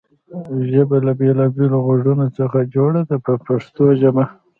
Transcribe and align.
ژبه 0.71 0.97
له 1.05 1.11
بېلابېلو 1.19 1.77
غږونو 1.87 2.25
څخه 2.37 2.57
جوړه 2.75 3.01
ده 3.09 3.17
په 3.25 3.33
پښتو 3.45 3.83
ژبه. 4.01 4.23